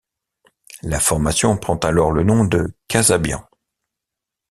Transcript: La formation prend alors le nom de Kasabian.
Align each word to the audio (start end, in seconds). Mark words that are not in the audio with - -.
La 0.81 0.99
formation 0.99 1.57
prend 1.57 1.75
alors 1.77 2.11
le 2.11 2.23
nom 2.23 2.43
de 2.43 2.73
Kasabian. 2.87 3.47